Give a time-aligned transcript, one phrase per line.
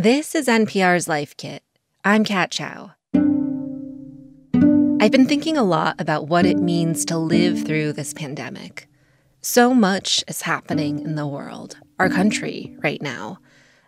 [0.00, 1.64] This is NPR's Life Kit.
[2.04, 2.92] I'm Kat Chow.
[5.02, 8.86] I've been thinking a lot about what it means to live through this pandemic.
[9.40, 13.38] So much is happening in the world, our country, right now.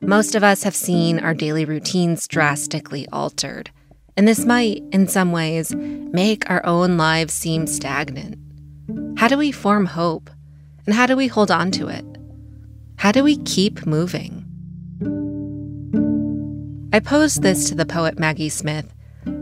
[0.00, 3.70] Most of us have seen our daily routines drastically altered,
[4.16, 8.36] and this might, in some ways, make our own lives seem stagnant.
[9.16, 10.28] How do we form hope?
[10.86, 12.04] And how do we hold on to it?
[12.96, 14.39] How do we keep moving?
[16.92, 18.92] I posed this to the poet Maggie Smith,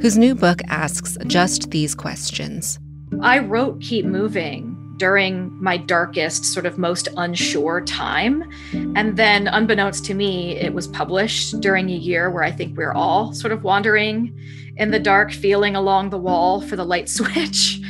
[0.02, 2.78] whose new book asks just these questions.
[3.22, 8.44] I wrote Keep Moving during my darkest, sort of most unsure time.
[8.72, 12.92] And then, unbeknownst to me, it was published during a year where I think we're
[12.92, 14.38] all sort of wandering
[14.76, 17.80] in the dark, feeling along the wall for the light switch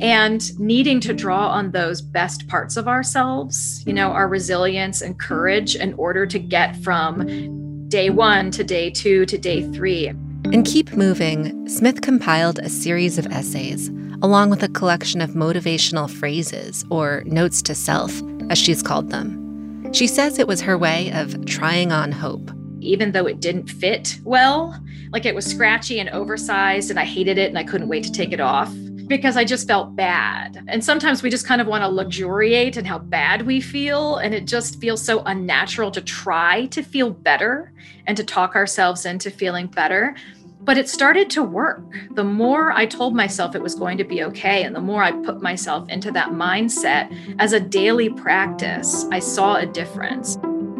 [0.00, 5.20] and needing to draw on those best parts of ourselves, you know, our resilience and
[5.20, 7.63] courage in order to get from
[7.94, 10.08] day one to day two to day three.
[10.08, 13.88] And Keep Moving, Smith compiled a series of essays,
[14.20, 19.92] along with a collection of motivational phrases, or notes to self, as she's called them.
[19.92, 22.50] She says it was her way of trying on hope.
[22.80, 24.76] Even though it didn't fit well,
[25.12, 28.10] like it was scratchy and oversized, and I hated it and I couldn't wait to
[28.10, 28.74] take it off
[29.06, 30.64] because I just felt bad.
[30.68, 34.16] And sometimes we just kind of want to luxuriate in how bad we feel.
[34.16, 37.72] And it just feels so unnatural to try to feel better
[38.06, 40.14] and to talk ourselves into feeling better.
[40.60, 41.82] But it started to work.
[42.12, 45.12] The more I told myself it was going to be okay, and the more I
[45.12, 50.36] put myself into that mindset as a daily practice, I saw a difference.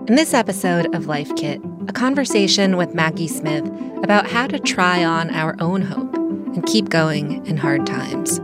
[0.06, 3.66] In this episode of Life Kit, a conversation with Maggie Smith
[4.02, 6.23] about how to try on our own hope
[6.54, 8.40] and keep going in hard times.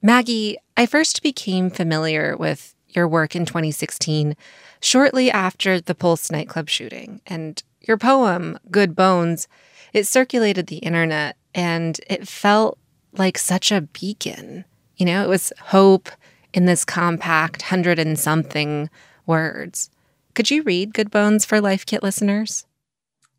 [0.00, 4.36] Maggie, I first became familiar with your work in 2016,
[4.80, 7.20] shortly after the Pulse nightclub shooting.
[7.26, 9.48] And your poem, Good Bones,
[9.92, 12.78] it circulated the internet and it felt
[13.12, 14.64] like such a beacon.
[14.96, 16.10] You know, it was hope
[16.52, 18.90] in this compact hundred and something
[19.26, 19.90] words.
[20.34, 22.66] Could you read Good Bones for Life Kit listeners?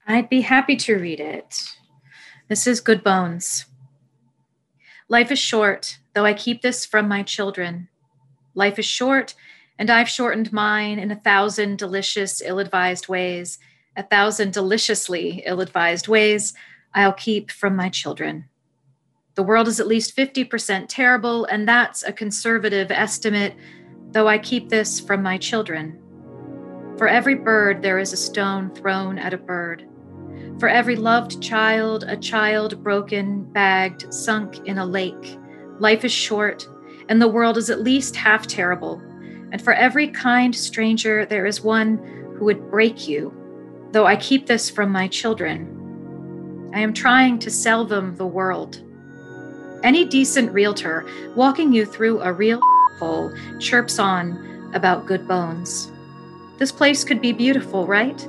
[0.07, 1.75] I'd be happy to read it.
[2.47, 3.65] This is Good Bones.
[5.09, 7.89] Life is short, though I keep this from my children.
[8.53, 9.35] Life is short,
[9.77, 13.59] and I've shortened mine in a thousand delicious, ill advised ways.
[13.97, 16.53] A thousand deliciously ill advised ways
[16.93, 18.45] I'll keep from my children.
[19.33, 23.53] The world is at least 50% terrible, and that's a conservative estimate,
[24.11, 26.01] though I keep this from my children.
[26.97, 29.85] For every bird, there is a stone thrown at a bird.
[30.59, 35.37] For every loved child, a child broken, bagged, sunk in a lake.
[35.79, 36.65] Life is short,
[37.09, 39.01] and the world is at least half terrible.
[39.51, 41.97] And for every kind stranger, there is one
[42.37, 43.33] who would break you,
[43.91, 46.71] though I keep this from my children.
[46.73, 48.81] I am trying to sell them the world.
[49.83, 51.05] Any decent realtor
[51.35, 52.61] walking you through a real
[52.99, 55.91] hole chirps on about good bones.
[56.57, 58.27] This place could be beautiful, right?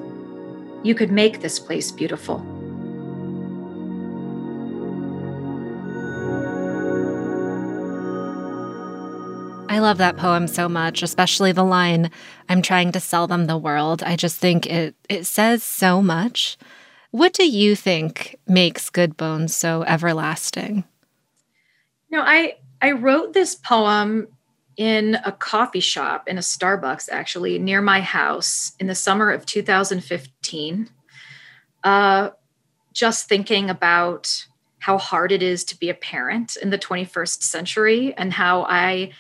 [0.83, 2.45] You could make this place beautiful.
[9.69, 12.11] I love that poem so much, especially the line,
[12.49, 14.03] I'm trying to sell them the world.
[14.03, 16.57] I just think it it says so much.
[17.11, 20.85] What do you think makes Good Bones so everlasting?
[22.11, 24.29] No, I I wrote this poem
[24.77, 29.47] in a coffee shop in a Starbucks, actually, near my house in the summer of
[29.47, 30.91] 2015.
[31.83, 32.31] Uh,
[32.93, 34.47] just thinking about
[34.79, 39.13] how hard it is to be a parent in the 21st century and how I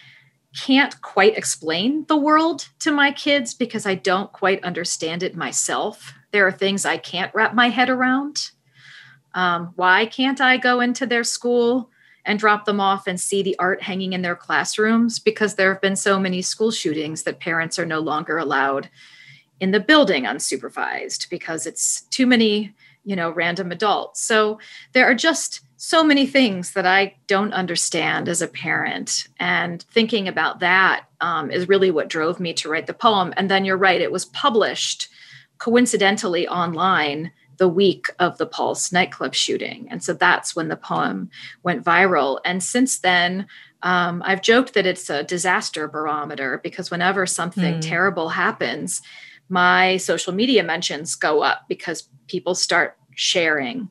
[0.57, 6.15] can't quite explain the world to my kids because I don't quite understand it myself.
[6.31, 8.51] There are things I can't wrap my head around.
[9.35, 11.91] Um, why can't I go into their school?
[12.27, 15.81] And drop them off and see the art hanging in their classrooms because there have
[15.81, 18.91] been so many school shootings that parents are no longer allowed
[19.61, 22.75] in the building unsupervised because it's too many
[23.05, 24.21] you know random adults.
[24.21, 24.59] So
[24.93, 29.29] there are just so many things that i don't understand as a parent.
[29.39, 33.33] And thinking about that um, is really what drove me to write the poem.
[33.37, 35.09] And then you're right it was published
[35.59, 39.89] coincidentally online the week of the Pulse nightclub shooting.
[39.91, 41.31] And so that's when the poem
[41.63, 42.41] went viral.
[42.45, 43.47] And since then,
[43.83, 47.81] um, I've joked that it's a disaster barometer because whenever something mm.
[47.81, 49.03] terrible happens,
[49.49, 53.91] my social media mentions go up because people start sharing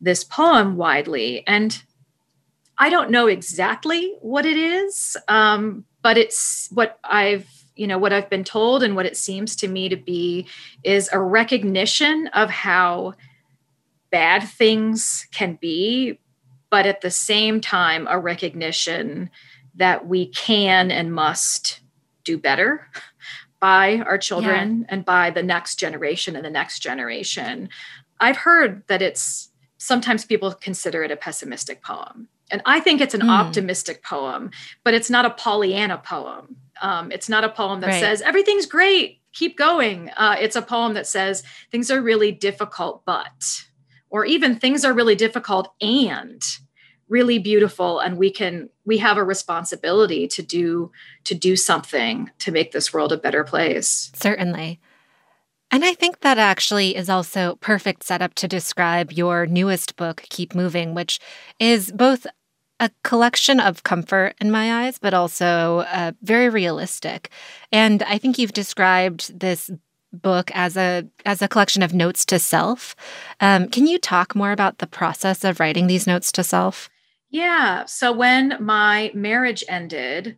[0.00, 1.46] this poem widely.
[1.46, 1.82] And
[2.78, 8.12] I don't know exactly what it is, um, but it's what I've you know what
[8.12, 10.46] I've been told and what it seems to me to be
[10.82, 13.14] is a recognition of how
[14.10, 16.20] bad things can be,
[16.70, 19.30] but at the same time, a recognition
[19.74, 21.80] that we can and must
[22.24, 22.88] do better
[23.60, 24.86] by our children yeah.
[24.88, 27.68] and by the next generation and the next generation.
[28.20, 32.28] I've heard that it's sometimes people consider it a pessimistic poem.
[32.52, 33.30] And I think it's an mm.
[33.30, 34.50] optimistic poem,
[34.84, 36.56] but it's not a Pollyanna poem.
[36.80, 38.00] Um, it's not a poem that right.
[38.00, 40.10] says everything's great, keep going.
[40.10, 43.64] Uh, it's a poem that says things are really difficult, but
[44.12, 46.42] or even things are really difficult and
[47.12, 50.90] really beautiful and we can we have a responsibility to do
[51.24, 54.80] to do something to make this world a better place certainly
[55.70, 60.54] and i think that actually is also perfect setup to describe your newest book keep
[60.54, 61.20] moving which
[61.58, 62.26] is both
[62.80, 67.30] a collection of comfort in my eyes but also uh, very realistic
[67.70, 69.70] and i think you've described this
[70.12, 72.94] book as a as a collection of notes to self.
[73.40, 76.90] Um, can you talk more about the process of writing these notes to self?
[77.30, 77.86] Yeah.
[77.86, 80.36] So when my marriage ended,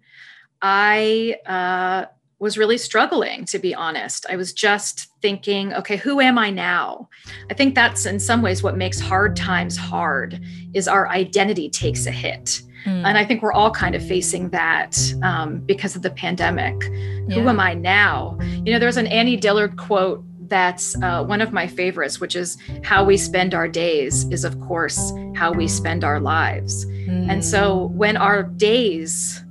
[0.63, 2.07] I uh,
[2.39, 4.27] was really struggling, to be honest.
[4.29, 7.09] I was just thinking, okay, who am I now?
[7.51, 10.41] I think that's in some ways what makes hard times hard
[10.75, 12.63] is our identity takes a hit.
[12.85, 13.05] Mm.
[13.07, 16.75] And I think we're all kind of facing that um, because of the pandemic.
[16.83, 17.41] Yeah.
[17.41, 18.39] Who am I now?
[18.43, 22.59] You know, there's an Annie Dillard quote that's uh, one of my favorites, which is
[22.83, 26.85] how we spend our days is, of course, how we spend our lives.
[26.87, 27.31] Mm.
[27.31, 29.44] And so when our days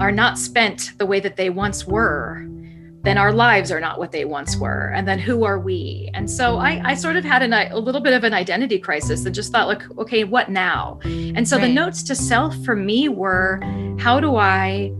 [0.00, 2.46] are not spent the way that they once were,
[3.04, 4.90] then our lives are not what they once were.
[4.94, 6.10] And then who are we?
[6.14, 9.26] And so I, I sort of had an, a little bit of an identity crisis
[9.26, 10.98] and just thought, like, okay, what now?
[11.04, 11.66] And so right.
[11.66, 13.60] the notes to self for me were
[13.98, 14.92] how do I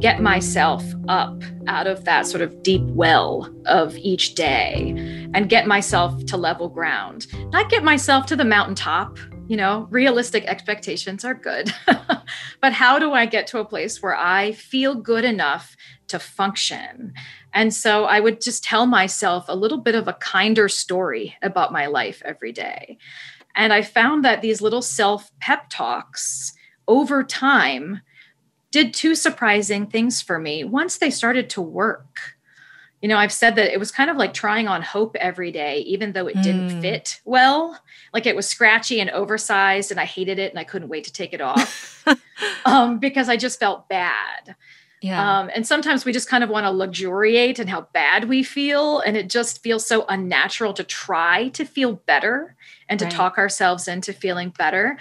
[0.00, 4.94] get myself up out of that sort of deep well of each day
[5.34, 9.18] and get myself to level ground, not get myself to the mountaintop.
[9.50, 11.74] You know, realistic expectations are good.
[12.60, 15.76] but how do I get to a place where I feel good enough
[16.06, 17.14] to function?
[17.52, 21.72] And so I would just tell myself a little bit of a kinder story about
[21.72, 22.96] my life every day.
[23.56, 26.52] And I found that these little self pep talks
[26.86, 28.02] over time
[28.70, 30.62] did two surprising things for me.
[30.62, 32.36] Once they started to work,
[33.00, 35.78] you know, I've said that it was kind of like trying on hope every day,
[35.80, 36.42] even though it mm.
[36.42, 36.80] didn't hmm.
[36.80, 37.78] fit well.
[38.12, 41.12] Like it was scratchy and oversized, and I hated it and I couldn't wait to
[41.12, 42.04] take it off
[42.66, 44.54] um, because I just felt bad.
[45.00, 45.40] Yeah.
[45.40, 49.00] Um, and sometimes we just kind of want to luxuriate in how bad we feel.
[49.00, 52.54] And it just feels so unnatural to try to feel better
[52.88, 53.14] and to right.
[53.14, 54.98] talk ourselves into feeling better.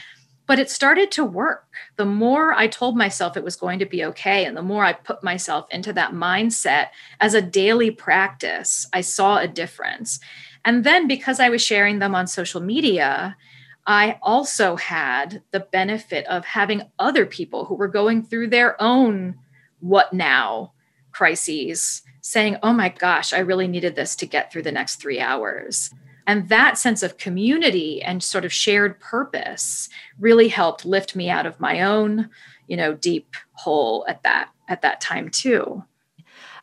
[0.50, 1.68] But it started to work.
[1.98, 4.94] The more I told myself it was going to be okay, and the more I
[4.94, 6.88] put myself into that mindset
[7.20, 10.20] as a daily practice, I saw a difference.
[10.66, 13.38] And then because I was sharing them on social media,
[13.86, 19.36] I also had the benefit of having other people who were going through their own
[19.82, 20.72] what now
[21.12, 25.20] crises, saying, oh my gosh, I really needed this to get through the next three
[25.20, 25.92] hours.
[26.30, 29.90] And that sense of community and sort of shared purpose
[30.20, 32.30] really helped lift me out of my own,
[32.68, 35.84] you know, deep hole at that at that time too.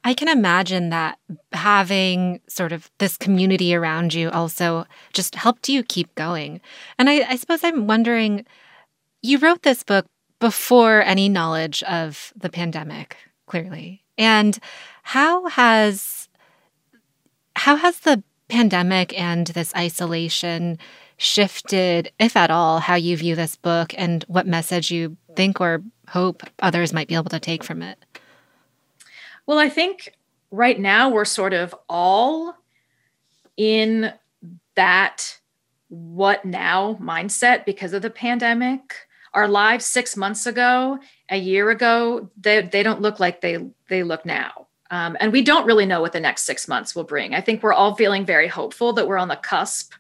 [0.05, 1.19] I can imagine that
[1.51, 6.61] having sort of this community around you also just helped you keep going.
[6.97, 8.47] And I, I suppose I'm wondering
[9.21, 10.07] you wrote this book
[10.39, 14.05] before any knowledge of the pandemic, clearly.
[14.17, 14.57] And
[15.03, 16.29] how has
[17.57, 20.79] how has the pandemic and this isolation
[21.17, 25.83] shifted, if at all, how you view this book and what message you think or
[26.09, 27.99] hope others might be able to take from it?
[29.47, 30.15] Well, I think
[30.51, 32.57] right now we're sort of all
[33.57, 34.13] in
[34.75, 35.39] that
[35.89, 40.99] what now mindset because of the pandemic our lives six months ago,
[41.29, 44.67] a year ago, they, they don't look like they, they look now.
[44.91, 47.35] Um, and we don't really know what the next six months will bring.
[47.35, 49.93] I think we're all feeling very hopeful that we're on the cusp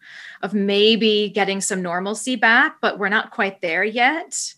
[0.43, 4.55] of maybe getting some normalcy back, but we're not quite there yet.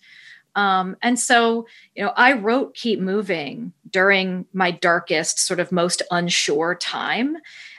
[0.54, 6.02] Um, and so, you know, I wrote Keep Moving during my darkest, sort of most
[6.11, 7.37] unsure time.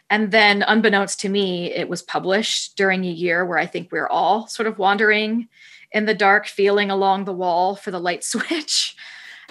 [0.10, 4.08] And then, unbeknownst to me, it was published during a year where I think we're
[4.08, 5.50] all sort of wandering
[5.92, 8.96] in the dark, feeling along the wall for the light switch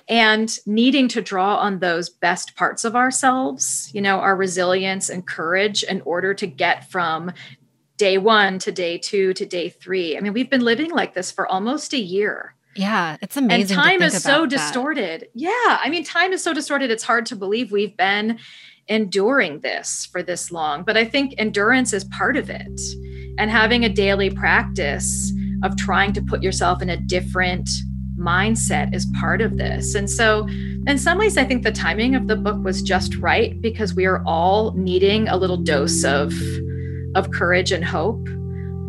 [0.09, 5.27] and needing to draw on those best parts of ourselves, you know, our resilience and
[5.27, 7.33] courage in order to get from
[7.99, 10.17] day one to day two to day three.
[10.17, 12.55] I mean, we've been living like this for almost a year.
[12.75, 13.77] Yeah, it's amazing.
[13.77, 14.51] And time is so that.
[14.51, 15.29] distorted.
[15.35, 15.51] Yeah,
[15.83, 16.91] I mean, time is so distorted.
[16.91, 18.39] It's hard to believe we've been
[18.87, 20.85] enduring this for this long.
[20.85, 22.81] But I think endurance is part of it.
[23.37, 27.69] And having a daily practice of trying to put yourself in a different
[28.19, 29.95] mindset is part of this.
[29.95, 30.47] And so,
[30.87, 34.07] in some ways, I think the timing of the book was just right because we
[34.07, 36.33] are all needing a little dose of,
[37.15, 38.29] of courage and hope.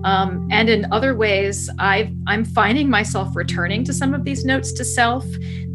[0.03, 4.71] Um, and in other ways, i I'm finding myself returning to some of these notes
[4.73, 5.25] to self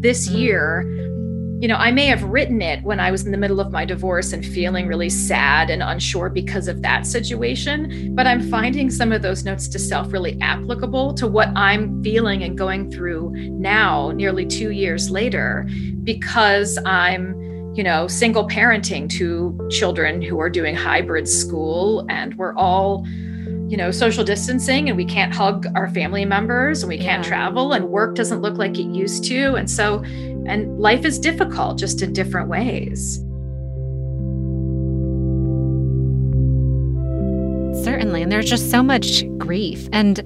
[0.00, 0.38] this mm.
[0.38, 1.13] year
[1.60, 3.84] you know, I may have written it when I was in the middle of my
[3.84, 8.14] divorce and feeling really sad and unsure because of that situation.
[8.14, 12.42] But I'm finding some of those notes to self really applicable to what I'm feeling
[12.42, 15.66] and going through now, nearly two years later,
[16.02, 17.40] because I'm
[17.74, 23.04] you know, single parenting two children who are doing hybrid school, and we're all,
[23.68, 27.30] you know, social distancing and we can't hug our family members and we can't yeah.
[27.30, 29.54] travel and work doesn't look like it used to.
[29.54, 30.04] And so
[30.46, 33.18] and life is difficult just in different ways.
[37.84, 38.22] Certainly.
[38.22, 39.88] And there's just so much grief.
[39.92, 40.22] And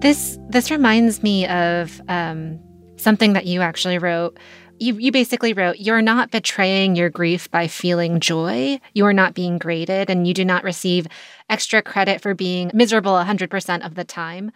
[0.00, 2.58] this this reminds me of um,
[2.96, 4.38] something that you actually wrote.
[4.80, 8.80] You, you basically wrote, You're not betraying your grief by feeling joy.
[8.92, 11.06] You are not being graded, and you do not receive
[11.48, 14.50] extra credit for being miserable 100% of the time.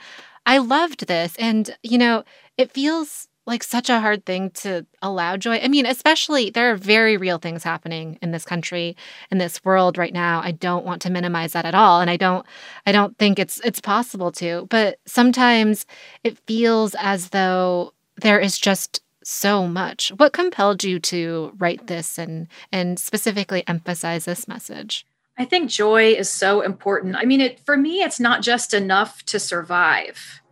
[0.46, 1.36] I loved this.
[1.36, 2.24] And, you know,
[2.56, 5.58] it feels like such a hard thing to allow joy.
[5.58, 8.96] I mean, especially there are very real things happening in this country,
[9.30, 10.40] in this world right now.
[10.44, 12.46] I don't want to minimize that at all, and I don't
[12.86, 14.66] I don't think it's it's possible to.
[14.70, 15.86] But sometimes
[16.22, 20.10] it feels as though there is just so much.
[20.16, 25.06] What compelled you to write this and and specifically emphasize this message?
[25.38, 27.16] I think joy is so important.
[27.16, 30.42] I mean, it for me it's not just enough to survive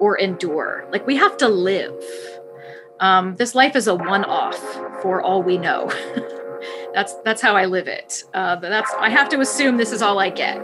[0.00, 0.88] or endure.
[0.90, 1.94] Like we have to live
[3.00, 4.58] um, this life is a one-off
[5.02, 5.90] for all we know.
[6.94, 8.24] that's that's how I live it.
[8.34, 10.58] Uh, that's I have to assume this is all I get.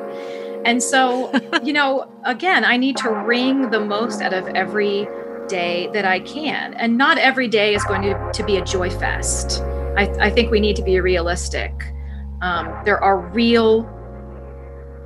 [0.67, 5.09] And so, you know, again, I need to wring the most out of every
[5.49, 6.75] day that I can.
[6.75, 9.63] And not every day is going to, to be a joy fest.
[9.97, 11.73] I, I think we need to be realistic.
[12.43, 13.91] Um, there are real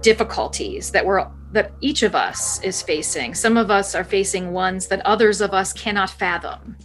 [0.00, 3.35] difficulties that we're that each of us is facing.
[3.35, 6.76] Some of us are facing ones that others of us cannot fathom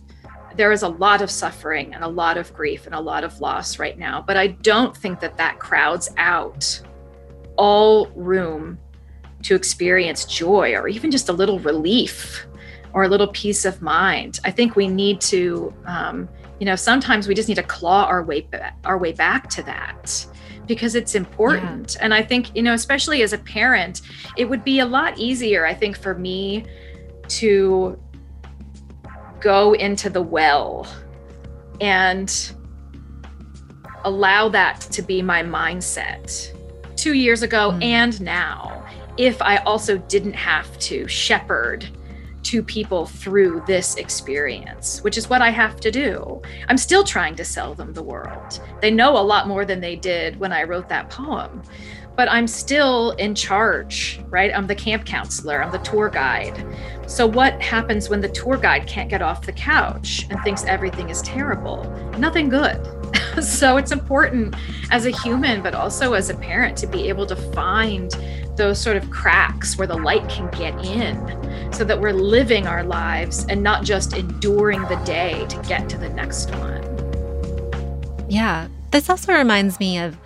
[0.56, 3.40] there is a lot of suffering and a lot of grief and a lot of
[3.42, 4.24] loss right now.
[4.26, 6.82] But I don't think that that crowds out
[7.58, 8.80] all room
[9.44, 12.48] to experience joy or even just a little relief
[12.94, 14.40] or a little peace of mind.
[14.46, 16.30] I think we need to, um,
[16.60, 19.64] you know, sometimes we just need to claw our way back, our way back to
[19.64, 20.26] that
[20.68, 21.96] because it's important.
[21.96, 22.06] Yeah.
[22.06, 24.02] And I think, you know, especially as a parent,
[24.38, 26.66] it would be a lot easier, I think, for me
[27.28, 28.00] to
[29.40, 30.88] go into the well
[31.82, 32.52] and
[34.04, 36.52] allow that to be my mindset
[36.96, 37.84] two years ago mm.
[37.84, 38.84] and now
[39.18, 41.88] if I also didn't have to shepherd
[42.56, 46.42] two people through this experience, which is what I have to do.
[46.70, 48.62] I'm still trying to sell them the world.
[48.82, 51.62] They know a lot more than they did when I wrote that poem
[52.16, 54.50] but I'm still in charge, right?
[54.56, 56.66] I'm the camp counselor, I'm the tour guide.
[57.08, 61.10] So, what happens when the tour guide can't get off the couch and thinks everything
[61.10, 61.84] is terrible?
[62.18, 62.80] Nothing good.
[63.44, 64.56] so, it's important
[64.92, 68.16] as a human, but also as a parent to be able to find
[68.56, 72.84] those sort of cracks where the light can get in so that we're living our
[72.84, 76.84] lives and not just enduring the day to get to the next one.
[78.30, 78.68] Yeah.
[78.92, 80.18] This also reminds me of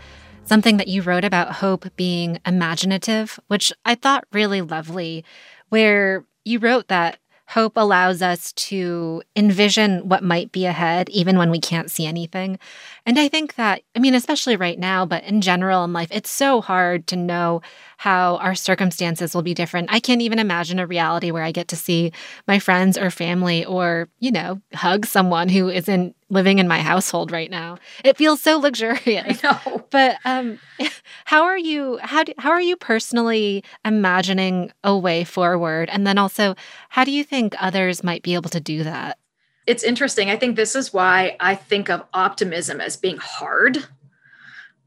[0.43, 5.23] something that you wrote about hope being imaginative, which I thought really lovely,
[5.69, 7.19] where you wrote that
[7.49, 12.59] hope allows us to envision what might be ahead, even when we can't see anything.
[13.07, 16.29] And I think that, I mean, especially right now, but in general in life, it's
[16.29, 17.63] so hard to know
[17.97, 19.91] how our circumstances will be different.
[19.91, 22.11] I can't even imagine a reality where I get to see
[22.47, 27.31] my friends or family or, you know, hug someone who isn't living in my household
[27.31, 27.77] right now.
[28.03, 29.43] It feels so luxurious.
[29.43, 29.85] I know.
[29.91, 30.59] But um
[31.25, 36.17] how are you how do, how are you personally imagining a way forward and then
[36.17, 36.55] also
[36.89, 39.17] how do you think others might be able to do that?
[39.65, 40.29] It's interesting.
[40.29, 43.85] I think this is why I think of optimism as being hard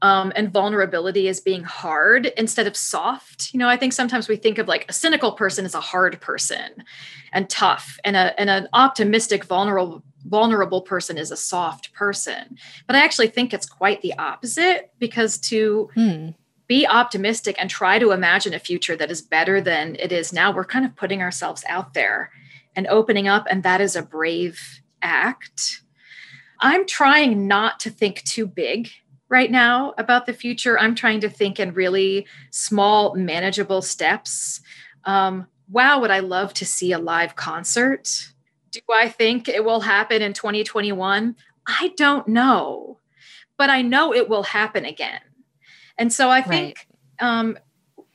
[0.03, 3.53] um, and vulnerability as being hard instead of soft.
[3.53, 6.19] You know, I think sometimes we think of like a cynical person as a hard
[6.19, 6.83] person
[7.31, 12.57] and tough, and a and an optimistic, vulnerable vulnerable person is a soft person.
[12.87, 16.29] But I actually think it's quite the opposite because to hmm.
[16.67, 20.51] be optimistic and try to imagine a future that is better than it is now,
[20.51, 22.31] we're kind of putting ourselves out there
[22.75, 25.81] and opening up, and that is a brave act.
[26.59, 28.89] I'm trying not to think too big
[29.29, 30.79] right now about the future.
[30.79, 34.61] I'm trying to think in really small, manageable steps.
[35.05, 38.32] Um, wow, would I love to see a live concert?
[38.73, 41.35] Do I think it will happen in 2021?
[41.67, 42.97] I don't know,
[43.55, 45.21] but I know it will happen again.
[45.97, 46.87] And so I think
[47.21, 47.29] right.
[47.37, 47.57] um,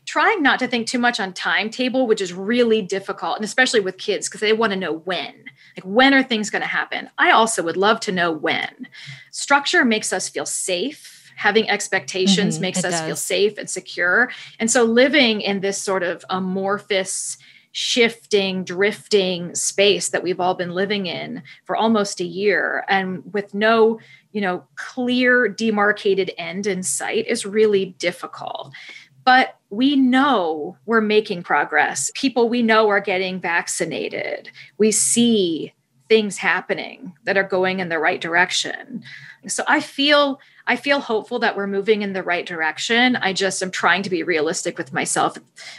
[0.04, 3.98] trying not to think too much on timetable, which is really difficult, and especially with
[3.98, 5.44] kids because they want to know when.
[5.76, 7.08] Like, when are things going to happen?
[7.18, 8.88] I also would love to know when.
[9.30, 11.30] Structure makes us feel safe.
[11.36, 13.02] Having expectations mm-hmm, makes us does.
[13.02, 14.32] feel safe and secure.
[14.58, 17.38] And so, living in this sort of amorphous,
[17.80, 23.54] shifting, drifting space that we've all been living in for almost a year and with
[23.54, 24.00] no
[24.32, 28.72] you know clear demarcated end in sight is really difficult
[29.24, 32.10] but we know we're making progress.
[32.14, 34.50] People we know are getting vaccinated.
[34.78, 35.74] We see
[36.08, 39.04] things happening that are going in the right direction.
[39.46, 43.16] So I feel I feel hopeful that we're moving in the right direction.
[43.16, 45.36] I just am trying to be realistic with myself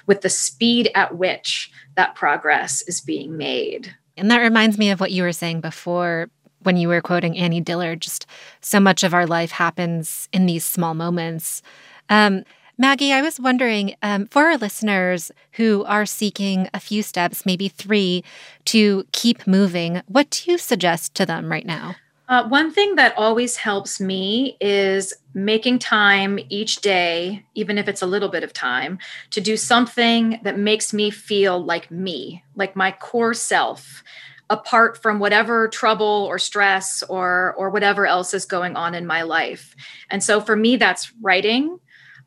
[0.08, 3.96] with the speed at which that progress is being made.
[4.18, 6.30] And that reminds me of what you were saying before
[6.64, 8.02] when you were quoting Annie Dillard.
[8.02, 8.26] Just
[8.62, 11.62] so much of our life happens in these small moments.
[12.10, 12.44] Um,
[12.78, 17.68] Maggie, I was wondering um, for our listeners who are seeking a few steps, maybe
[17.68, 18.24] three,
[18.66, 21.96] to keep moving, what do you suggest to them right now?
[22.30, 28.04] Uh, one thing that always helps me is making time each day, even if it's
[28.04, 29.00] a little bit of time,
[29.32, 34.04] to do something that makes me feel like me, like my core self
[34.52, 39.22] apart from whatever trouble or stress or or whatever else is going on in my
[39.22, 39.76] life
[40.10, 41.80] and so for me that's writing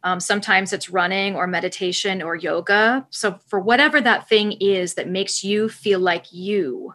[0.04, 3.06] um, sometimes it's running or meditation or yoga.
[3.10, 6.94] So, for whatever that thing is that makes you feel like you,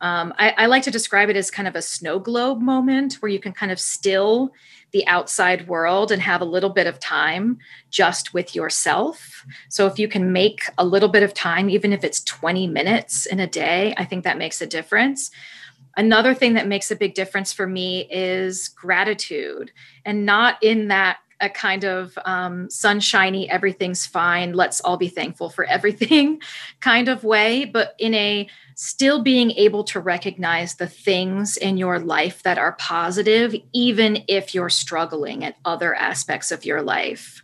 [0.00, 3.30] um, I, I, like to describe it as kind of a snow globe moment where
[3.30, 4.52] you can kind of still
[4.92, 7.58] the outside world and have a little bit of time
[7.90, 9.44] just with yourself.
[9.68, 13.26] So, if you can make a little bit of time, even if it's 20 minutes
[13.26, 15.30] in a day, I think that makes a difference.
[15.96, 19.72] Another thing that makes a big difference for me is gratitude
[20.04, 25.50] and not in that a kind of um, sunshiny, everything's fine, let's all be thankful
[25.50, 26.40] for everything
[26.80, 31.98] kind of way, but in a still being able to recognize the things in your
[31.98, 37.42] life that are positive, even if you're struggling at other aspects of your life.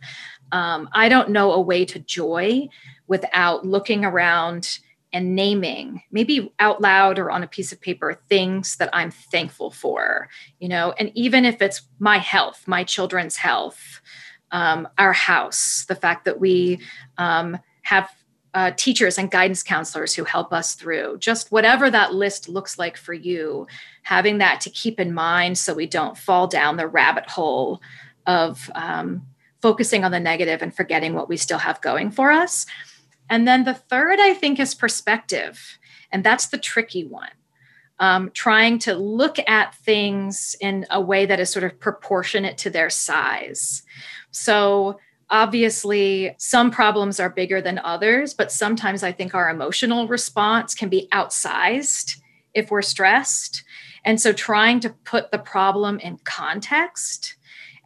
[0.51, 2.69] Um, I don't know a way to joy
[3.07, 4.79] without looking around
[5.13, 9.71] and naming maybe out loud or on a piece of paper things that i'm thankful
[9.71, 10.93] for you know?
[10.99, 14.01] And even if it's my health my children's health
[14.51, 16.79] um, our house the fact that we
[17.17, 18.09] um, have
[18.53, 22.97] uh, teachers and guidance counselors who help us through just whatever that list looks like
[22.97, 23.67] for you
[24.03, 27.81] having that to keep in mind so we don't fall down the rabbit hole
[28.25, 29.21] of um,
[29.61, 32.65] focusing on the negative and forgetting what we still have going for us
[33.29, 35.77] and then the third, I think, is perspective.
[36.11, 37.29] And that's the tricky one.
[37.99, 42.69] Um, trying to look at things in a way that is sort of proportionate to
[42.69, 43.81] their size.
[44.29, 44.99] So,
[45.31, 50.89] obviously, some problems are bigger than others, but sometimes I think our emotional response can
[50.89, 52.19] be outsized
[52.53, 53.63] if we're stressed.
[54.05, 57.36] And so, trying to put the problem in context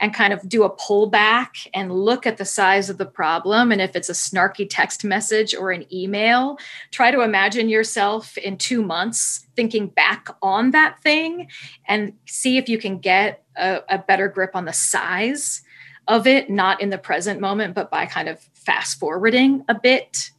[0.01, 3.71] and kind of do a pullback and look at the size of the problem.
[3.71, 6.57] And if it's a snarky text message or an email,
[6.89, 11.47] try to imagine yourself in two months thinking back on that thing
[11.85, 15.61] and see if you can get a, a better grip on the size
[16.07, 20.31] of it, not in the present moment, but by kind of fast forwarding a bit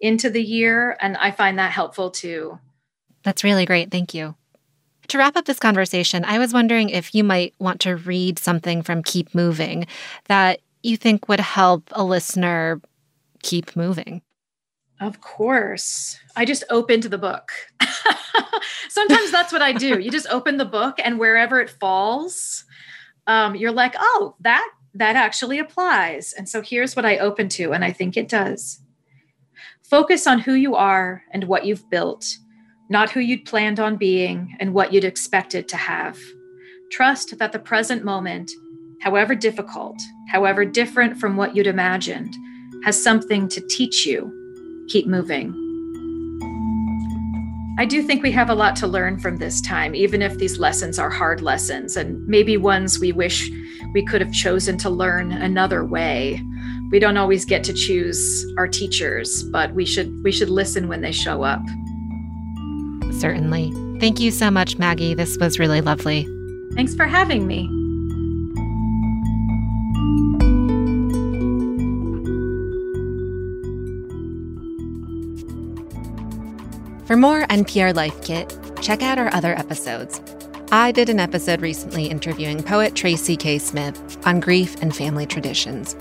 [0.00, 0.96] into the year.
[1.00, 2.58] And I find that helpful too.
[3.22, 3.92] That's really great.
[3.92, 4.34] Thank you.
[5.08, 8.82] To wrap up this conversation, I was wondering if you might want to read something
[8.82, 9.86] from Keep Moving
[10.26, 12.80] that you think would help a listener
[13.42, 14.22] keep moving.
[15.00, 16.18] Of course.
[16.36, 17.50] I just opened the book.
[18.88, 19.98] Sometimes that's what I do.
[19.98, 22.64] You just open the book and wherever it falls,
[23.26, 26.32] um, you're like, oh, that that actually applies.
[26.32, 28.80] And so here's what I open to, and I think it does.
[29.82, 32.38] Focus on who you are and what you've built
[32.88, 36.18] not who you'd planned on being and what you'd expected to have.
[36.90, 38.50] Trust that the present moment,
[39.00, 42.34] however difficult, however different from what you'd imagined,
[42.84, 44.86] has something to teach you.
[44.88, 45.60] Keep moving.
[47.76, 50.60] I do think we have a lot to learn from this time, even if these
[50.60, 53.50] lessons are hard lessons and maybe ones we wish
[53.92, 56.40] we could have chosen to learn another way.
[56.92, 61.00] We don't always get to choose our teachers, but we should we should listen when
[61.00, 61.62] they show up.
[63.18, 63.72] Certainly.
[64.00, 65.14] Thank you so much, Maggie.
[65.14, 66.28] This was really lovely.
[66.74, 67.68] Thanks for having me.
[77.06, 80.20] For more NPR Life Kit, check out our other episodes.
[80.72, 83.58] I did an episode recently interviewing poet Tracy K.
[83.58, 85.94] Smith on grief and family traditions.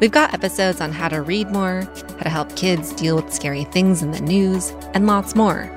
[0.00, 3.64] We've got episodes on how to read more, how to help kids deal with scary
[3.64, 5.70] things in the news, and lots more.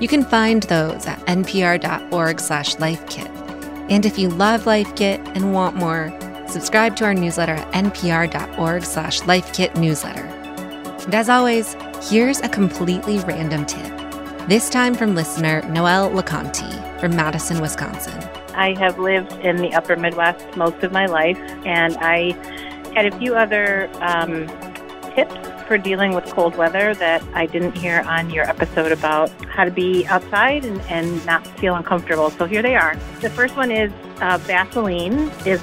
[0.00, 3.28] You can find those at npr.org slash lifekit.
[3.90, 6.10] And if you love Life Kit and want more,
[6.48, 10.24] subscribe to our newsletter at npr.org slash lifekit newsletter.
[11.04, 11.76] And as always,
[12.08, 13.92] here's a completely random tip.
[14.48, 18.18] This time from listener Noelle LeConte from Madison, Wisconsin.
[18.54, 22.32] I have lived in the upper Midwest most of my life, and I
[22.94, 24.46] had a few other um,
[25.14, 29.64] tips for dealing with cold weather that I didn't hear on your episode about how
[29.64, 32.28] to be outside and, and not feel uncomfortable.
[32.30, 32.96] So here they are.
[33.20, 35.62] The first one is uh, Vaseline is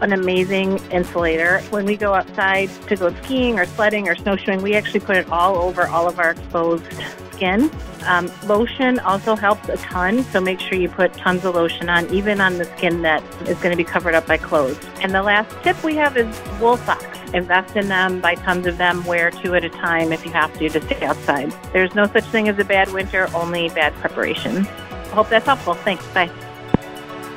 [0.00, 1.58] an amazing insulator.
[1.70, 5.28] When we go outside to go skiing or sledding or snowshoeing, we actually put it
[5.28, 6.84] all over all of our exposed
[7.32, 7.68] skin.
[8.06, 12.08] Um, lotion also helps a ton, so make sure you put tons of lotion on,
[12.14, 14.78] even on the skin that is going to be covered up by clothes.
[15.00, 16.28] And the last tip we have is
[16.60, 17.17] wool socks.
[17.34, 20.56] Invest in them, buy tons of them, wear two at a time if you have
[20.58, 21.52] to to stay outside.
[21.72, 24.66] There's no such thing as a bad winter, only bad preparation.
[24.66, 25.74] I hope that's helpful.
[25.74, 26.06] Thanks.
[26.08, 26.30] Bye.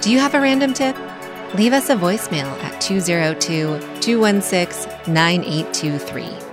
[0.02, 0.96] Do you have a random tip?
[1.56, 6.52] Leave us a voicemail at 202 216 9823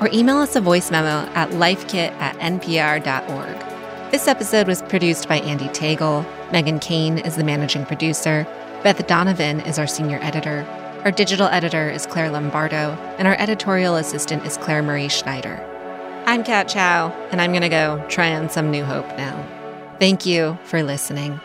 [0.00, 4.10] or email us a voice memo at lifekit at npr.org.
[4.10, 6.24] This episode was produced by Andee Tagle.
[6.50, 8.46] Meghan Keane is the managing producer.
[8.82, 10.66] Beth Donovan is our senior editor.
[11.04, 15.62] Our digital editor is Clare Lombardo, and our editorial assistant is Clare Marie Schneider.
[16.24, 19.36] I'm Kat Chow, and I'm going to go try on some New Hope now.
[19.98, 21.38] Thank you for listening.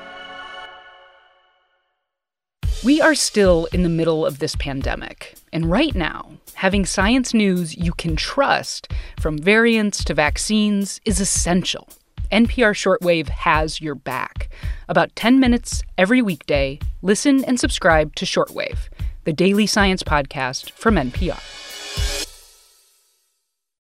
[2.85, 5.35] We are still in the middle of this pandemic.
[5.51, 8.87] And right now, having science news you can trust,
[9.19, 11.89] from variants to vaccines, is essential.
[12.31, 14.47] NPR Shortwave has your back.
[14.87, 18.87] About 10 minutes every weekday, listen and subscribe to Shortwave,
[19.23, 21.68] the daily science podcast from NPR.